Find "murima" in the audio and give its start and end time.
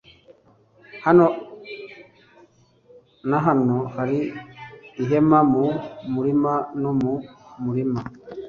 6.13-6.53, 7.63-8.01